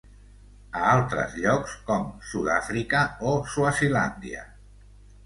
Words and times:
A 0.77 0.79
altres 0.93 1.35
llocs, 1.43 1.75
com 1.89 2.07
Sud-àfrica 2.29 3.03
o 3.33 3.35
Swazilàndia. 3.53 4.43